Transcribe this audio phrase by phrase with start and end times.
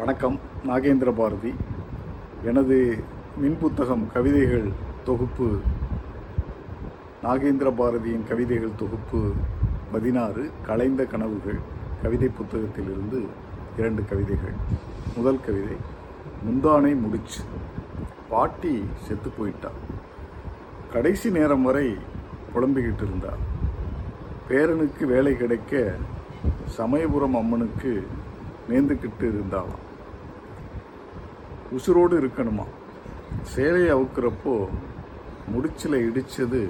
[0.00, 1.54] வணக்கம் நாகேந்திர பாரதி.
[2.44, 3.04] எனது
[3.42, 4.68] மின்புத்தகம் கவிதைகள்
[5.04, 5.58] தொகுப்பு
[7.22, 9.32] நாகேந்திர பாரதியின் கவிதைகள் தொகுப்பு
[9.92, 11.58] பதினாறு கலைந்த கனவுகள்
[12.02, 13.26] கவிதை புத்தகத்திலிருந்து
[13.78, 14.54] இரண்டு கவிதைகள்.
[15.16, 15.76] முதல் கவிதை
[16.46, 17.42] முந்தானை முடிச்சு.
[18.28, 19.68] பாட்டி செத்து போயிட்டா.
[20.92, 21.96] கடைசி நேரம் வரை
[22.54, 23.32] புலம்பிக்கிட்டு இருந்தா.
[24.48, 25.94] பேரனுக்கு வேலை கிடைக்க
[26.64, 28.06] சமயபுரம் அம்மனுக்கு
[28.68, 29.88] நேர்ந்துக்கிட்டு இருந்தாளாம்.
[31.76, 32.64] உசுரோடு இருக்கணுமா?
[33.42, 34.68] சேலையை அவுக்கிறப்போ
[35.48, 36.68] முடிச்சில் இடித்தது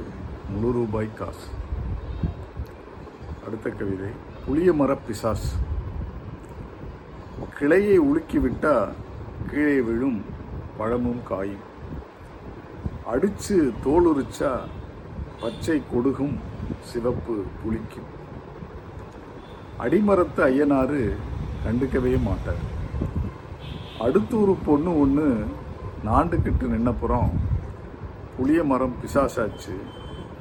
[0.51, 1.47] முழு ரூபாய் காசு.
[3.47, 4.11] அடுத்த கவிதை
[4.47, 5.49] புளிய மர பிசாஸ்
[7.59, 8.93] கிளையை உலுக்கிவிட்டால்
[9.51, 10.25] கீழே விழும்
[10.77, 11.67] பழமும் காயும்.
[13.13, 14.59] அடிச்சு தோலுரிச்சா
[15.41, 16.37] பச்சை கொடுகும்
[16.81, 18.09] சிவப்பு புளிக்கும்.
[19.79, 21.17] அடிமரத்து ஐயனாறு
[21.65, 22.79] கண்டுக்கவே மாட்டார்.
[24.05, 25.25] அடுத்து ஒரு பொண்ணு ஒன்று
[26.05, 27.31] நாண்டுக்கிட்டு நின்னப்புறம்
[28.37, 29.75] புளிய மரம் பிசாசாச்சு.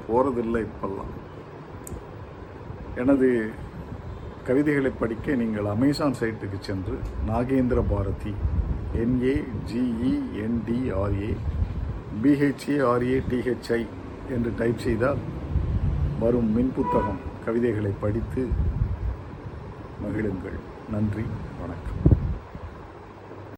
[0.07, 1.11] போகிறதில்லை இப்பெல்லாம்.
[3.01, 3.29] எனது
[4.47, 6.95] கவிதைகளை படிக்க நீங்கள் அமேசான் சைட்டுக்கு சென்று
[7.27, 8.33] Nagendra Bharathi
[9.03, 9.35] N A
[9.71, 11.31] G E N D R A
[12.23, 13.81] B H A R A T H I
[14.35, 15.21] என்று டைப் செய்தால்
[16.19, 18.43] வரும் மின் புத்தகம் கவிதைகளை படித்து
[20.03, 20.59] மகிழுங்கள்.
[20.91, 21.25] நன்றி
[21.61, 22.18] வணக்கம்.